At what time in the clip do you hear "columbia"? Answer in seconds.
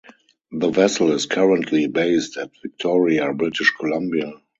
3.79-4.33